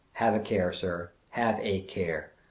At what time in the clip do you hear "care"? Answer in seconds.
0.39-0.71, 1.81-2.31